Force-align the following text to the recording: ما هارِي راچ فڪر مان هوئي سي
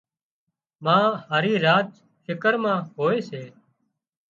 ما 0.83 0.97
هارِي 1.29 1.53
راچ 1.65 1.89
فڪر 2.25 2.53
مان 2.63 2.77
هوئي 2.95 3.19
سي 3.29 3.43